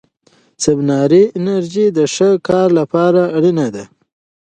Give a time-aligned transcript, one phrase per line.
[0.63, 3.83] سباناري د انرژۍ د ښه کار لپاره اړینه ده.